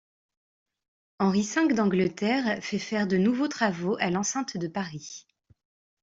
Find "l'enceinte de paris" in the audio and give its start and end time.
4.09-5.27